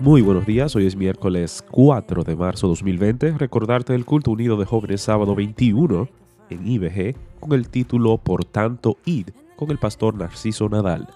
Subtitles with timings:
[0.00, 3.32] Muy buenos días, hoy es miércoles 4 de marzo 2020.
[3.32, 6.08] Recordarte el culto unido de jóvenes sábado 21
[6.48, 11.06] en IBG con el título Por tanto id con el pastor Narciso Nadal,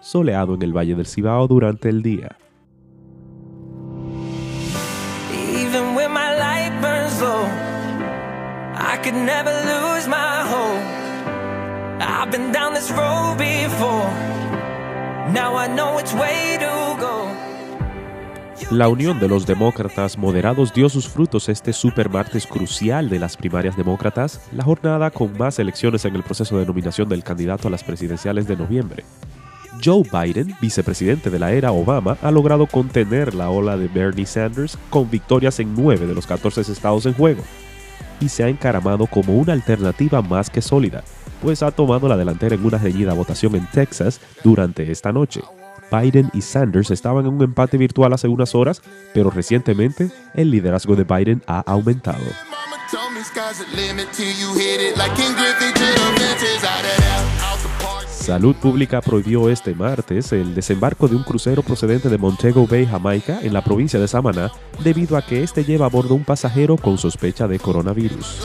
[0.00, 2.36] soleado en el Valle del Cibao durante el día.
[12.02, 14.08] I've been down this road before.
[15.32, 16.59] Now I know which way.
[18.70, 23.76] La unión de los demócratas moderados dio sus frutos este supermartes crucial de las primarias
[23.76, 27.82] demócratas, la jornada con más elecciones en el proceso de nominación del candidato a las
[27.82, 29.02] presidenciales de noviembre.
[29.84, 34.78] Joe Biden, vicepresidente de la era Obama, ha logrado contener la ola de Bernie Sanders
[34.88, 37.42] con victorias en 9 de los 14 estados en juego
[38.20, 41.02] y se ha encaramado como una alternativa más que sólida,
[41.42, 45.40] pues ha tomado la delantera en una reñida votación en Texas durante esta noche.
[45.90, 50.96] Biden y Sanders estaban en un empate virtual hace unas horas, pero recientemente el liderazgo
[50.96, 52.24] de Biden ha aumentado.
[58.08, 63.40] Salud Pública prohibió este martes el desembarco de un crucero procedente de Montego Bay, Jamaica,
[63.42, 64.52] en la provincia de Samaná,
[64.84, 68.40] debido a que este lleva a bordo un pasajero con sospecha de coronavirus.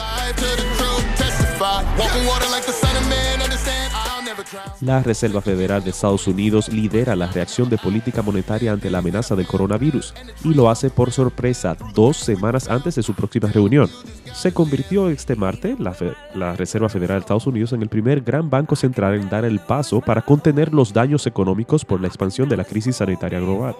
[4.80, 9.34] La Reserva Federal de Estados Unidos lidera la reacción de política monetaria ante la amenaza
[9.34, 13.88] del coronavirus y lo hace por sorpresa dos semanas antes de su próxima reunión.
[14.32, 18.76] Se convirtió este martes la, Reserva Federal de Estados Unidos en el primer gran banco
[18.76, 22.64] central en dar el paso para contener los daños económicos por la expansión de la
[22.64, 23.74] crisis sanitaria global.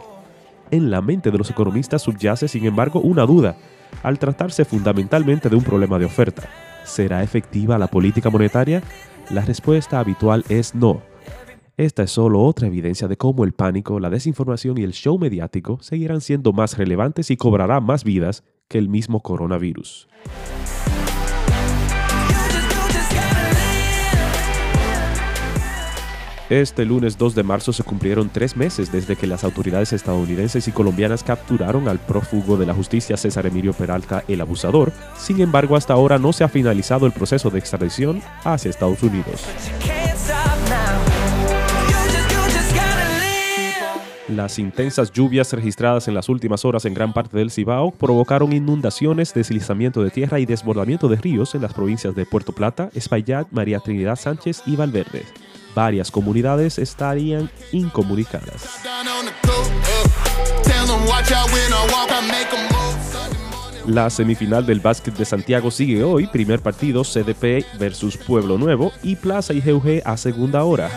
[0.71, 3.57] En la mente de los economistas subyace, sin embargo, una duda,
[4.03, 6.43] al tratarse fundamentalmente de un problema de oferta.
[6.85, 8.83] ¿Será efectiva la política monetaria?
[9.31, 11.03] La respuesta habitual es no.
[11.77, 15.79] Esta es solo otra evidencia de cómo el pánico, la desinformación y el show mediático
[15.83, 20.09] seguirán siendo más relevantes y cobrará más vidas que el mismo coronavirus.
[26.49, 30.73] Este lunes 2 de marzo se cumplieron tres meses desde que las autoridades estadounidenses y
[30.73, 34.93] colombianas capturaron al prófugo de la justicia César Emilio Peralta, el abusador.
[35.19, 39.45] Sin embargo, hasta ahora no se ha finalizado el proceso de extradición hacia Estados Unidos.
[44.29, 49.35] Las intensas lluvias registradas en las últimas horas en gran parte del Cibao provocaron inundaciones,
[49.35, 53.81] deslizamiento de tierra y desbordamiento de ríos en las provincias de Puerto Plata, Espaillat, María
[53.81, 55.25] Trinidad Sánchez y Valverde.
[55.77, 58.81] Varias comunidades estarían incomunicadas.
[63.87, 69.17] La semifinal del básquet de Santiago sigue hoy, primer partido CDP versus Pueblo Nuevo y
[69.17, 70.89] Plaza y GUG a segunda hora.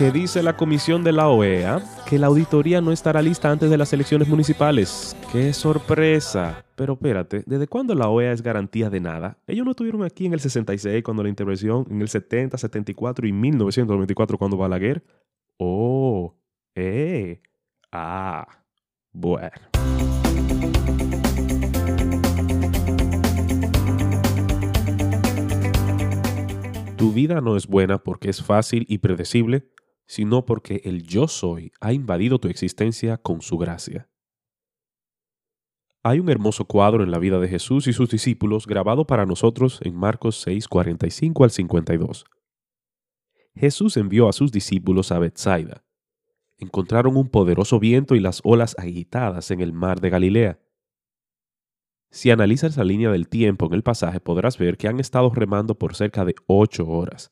[0.00, 1.84] ¿Qué dice la comisión de la OEA?
[2.08, 5.14] Que la auditoría no estará lista antes de las elecciones municipales.
[5.30, 6.64] ¡Qué sorpresa!
[6.74, 9.36] Pero espérate, ¿desde cuándo la OEA es garantía de nada?
[9.46, 13.32] Ellos no estuvieron aquí en el 66 cuando la intervención, en el 70, 74 y
[13.32, 15.04] 1994 cuando Balaguer.
[15.58, 16.34] Oh,
[16.74, 17.42] eh,
[17.92, 18.48] ah,
[19.12, 19.50] bueno.
[26.96, 29.66] Tu vida no es buena porque es fácil y predecible,
[30.10, 34.10] sino porque el yo soy ha invadido tu existencia con su gracia.
[36.02, 39.78] Hay un hermoso cuadro en la vida de Jesús y sus discípulos grabado para nosotros
[39.84, 42.24] en Marcos 6, 45 al 52.
[43.54, 45.84] Jesús envió a sus discípulos a Bethsaida.
[46.58, 50.60] Encontraron un poderoso viento y las olas agitadas en el mar de Galilea.
[52.10, 55.78] Si analizas la línea del tiempo en el pasaje podrás ver que han estado remando
[55.78, 57.30] por cerca de ocho horas.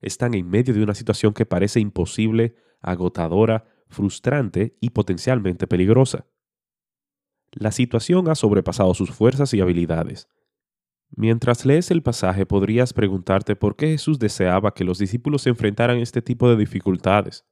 [0.00, 6.26] Están en medio de una situación que parece imposible, agotadora, frustrante y potencialmente peligrosa.
[7.52, 10.28] La situación ha sobrepasado sus fuerzas y habilidades.
[11.10, 16.20] Mientras lees el pasaje podrías preguntarte por qué Jesús deseaba que los discípulos enfrentaran este
[16.20, 17.46] tipo de dificultades.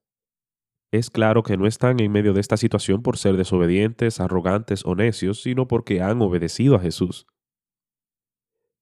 [0.91, 4.95] Es claro que no están en medio de esta situación por ser desobedientes, arrogantes o
[4.95, 7.27] necios, sino porque han obedecido a Jesús.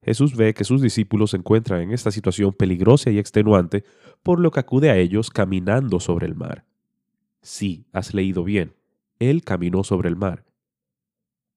[0.02, 3.84] Jesús ve que sus discípulos se encuentran en esta situación peligrosa y extenuante,
[4.22, 6.64] por lo que acude a ellos caminando sobre el mar.
[7.40, 8.74] Sí, has leído bien,
[9.18, 10.44] Él caminó sobre el mar.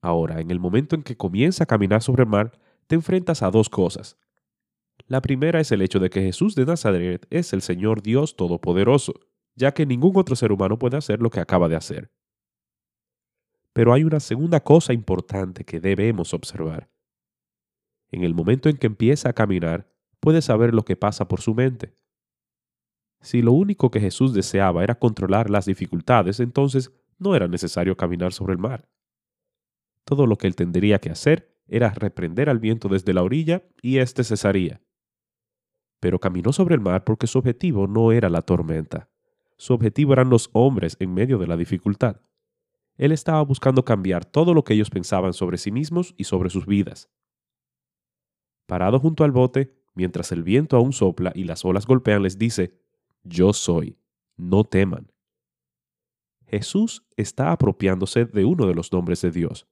[0.02, 2.52] Ahora, en el momento en que comienza a caminar sobre el mar,
[2.86, 4.18] te enfrentas a dos cosas.
[5.08, 9.14] La primera es el hecho de que Jesús de Nazaret es el Señor Dios Todopoderoso,
[9.56, 12.12] ya que ningún otro ser humano puede hacer lo que acaba de hacer.
[13.74, 16.90] Pero hay una segunda cosa importante que debemos observar.
[18.12, 21.54] En el momento en que empieza a caminar, puede saber lo que pasa por su
[21.54, 21.96] mente.
[23.22, 28.34] Si lo único que Jesús deseaba era controlar las dificultades, entonces no era necesario caminar
[28.34, 28.90] sobre el mar.
[30.04, 33.98] Todo lo que él tendría que hacer era reprender al viento desde la orilla y
[33.98, 34.82] éste cesaría.
[36.00, 39.10] Pero caminó sobre el mar porque su objetivo no era la tormenta.
[39.58, 42.22] Su objetivo eran los hombres en medio de la dificultad.
[42.98, 46.66] Él estaba buscando cambiar todo lo que ellos pensaban sobre sí mismos y sobre sus
[46.66, 47.10] vidas.
[48.66, 52.80] Parado junto al bote, mientras el viento aún sopla y las olas golpean, les dice,
[53.24, 53.98] Yo soy,
[54.38, 55.12] no teman.
[56.48, 59.68] Jesús está apropiándose de uno de los nombres de Dios.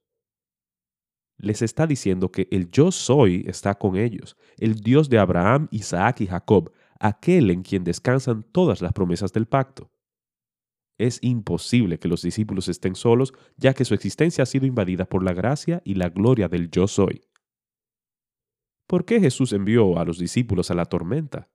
[1.36, 6.20] Les está diciendo que el yo soy está con ellos, el Dios de Abraham, Isaac
[6.20, 9.90] y Jacob, aquel en quien descansan todas las promesas del pacto.
[10.96, 15.24] Es imposible que los discípulos estén solos, ya que su existencia ha sido invadida por
[15.24, 17.22] la gracia y la gloria del yo soy.
[18.86, 21.48] ¿Por qué Jesús envió a los discípulos a la tormenta?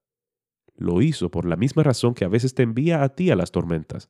[0.75, 3.51] Lo hizo por la misma razón que a veces te envía a ti a las
[3.51, 4.09] tormentas,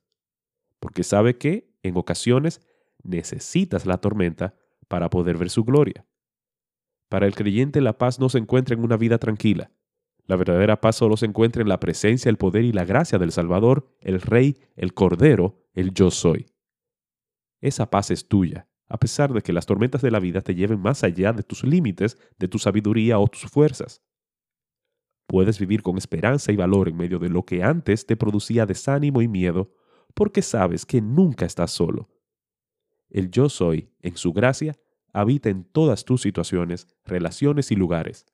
[0.80, 2.62] porque sabe que, en ocasiones,
[3.04, 4.56] necesitas la tormenta
[4.88, 6.06] para poder ver su gloria.
[7.10, 9.72] Para el creyente la paz no se encuentra en una vida tranquila.
[10.26, 13.32] La verdadera paz solo se encuentra en la presencia, el poder y la gracia del
[13.32, 16.46] Salvador, el Rey, el Cordero, el Yo Soy.
[17.62, 20.82] Esa paz es tuya, a pesar de que las tormentas de la vida te lleven
[20.82, 24.02] más allá de tus límites, de tu sabiduría o tus fuerzas.
[25.28, 29.22] Puedes vivir con esperanza y valor en medio de lo que antes te producía desánimo
[29.22, 29.72] y miedo,
[30.16, 32.10] porque sabes que nunca estás solo.
[33.10, 34.76] El yo soy, en su gracia,
[35.14, 38.26] habita en todas tus situaciones, relaciones y lugares.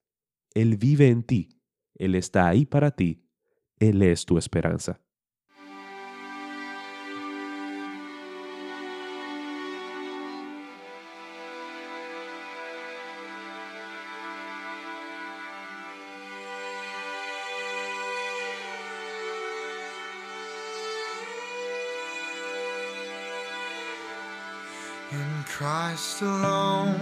[0.54, 1.56] Él vive en ti
[1.96, 3.26] él está ahí para ti.
[3.80, 5.02] Él es tu esperanza.
[25.66, 27.00] Christ alone,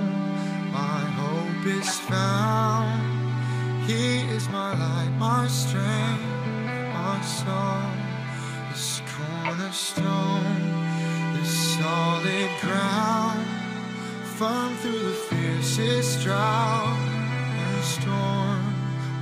[0.71, 3.03] my hope is found.
[3.85, 6.23] He is my light, my strength,
[6.93, 7.91] my song,
[8.71, 10.61] this cornerstone,
[11.35, 13.45] this solid ground,
[14.37, 16.97] firm through the fiercest drought
[17.65, 18.63] and storm.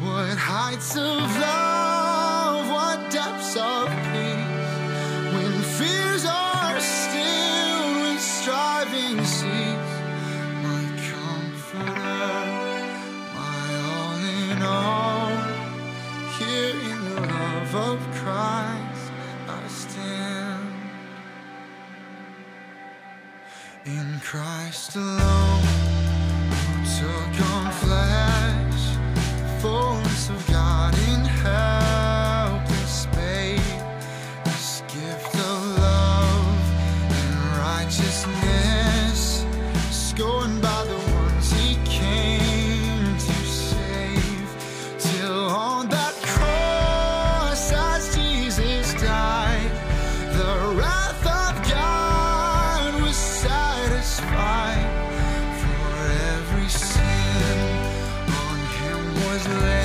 [0.04, 3.90] What heights of love, what depths of
[8.84, 8.90] My
[11.12, 12.42] comforter,
[13.36, 15.38] my all in all.
[16.40, 19.12] Here in the love of Christ
[19.48, 20.74] I stand.
[23.86, 25.21] In Christ alone,
[54.32, 54.90] fight
[55.62, 55.88] for
[56.36, 57.60] every sin
[58.44, 59.81] on him was laid.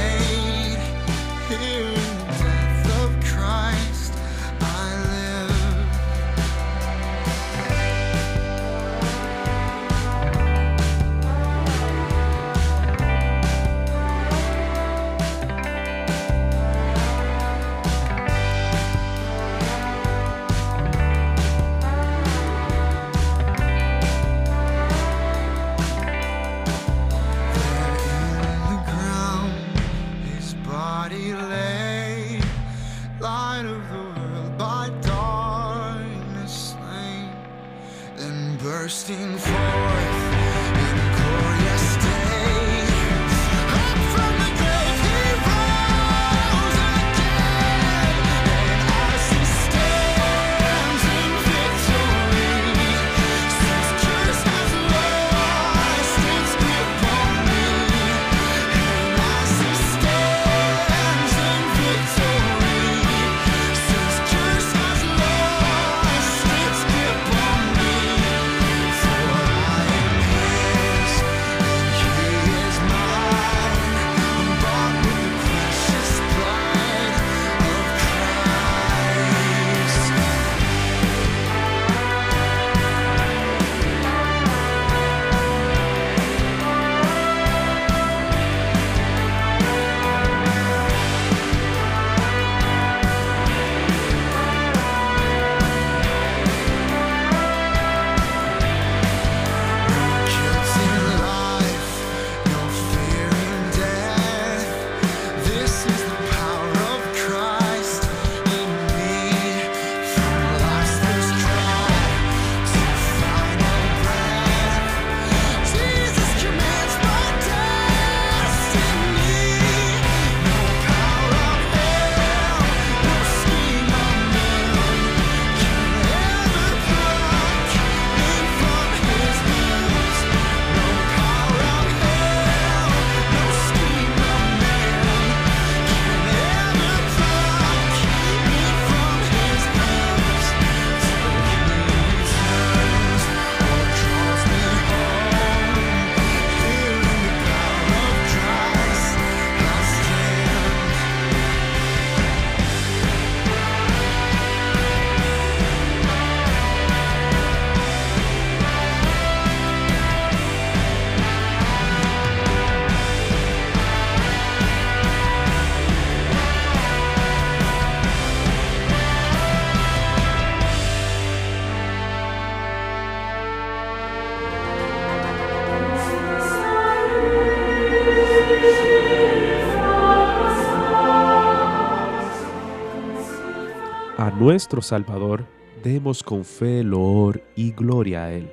[184.38, 185.46] Nuestro Salvador,
[185.82, 188.52] demos con fe loor y gloria a Él.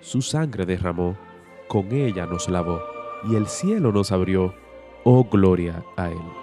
[0.00, 1.16] Su sangre derramó,
[1.68, 2.80] con ella nos lavó,
[3.30, 4.54] y el cielo nos abrió,
[5.04, 6.41] oh gloria a Él.